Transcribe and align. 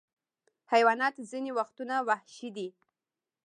حیوانات 0.71 1.15
ځینې 1.29 1.51
وختونه 1.59 1.95
وحشي 2.07 2.49
دي. 2.55 2.67